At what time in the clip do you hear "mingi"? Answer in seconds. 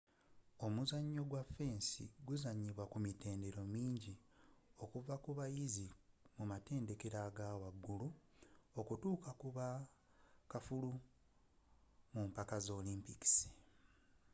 3.75-4.13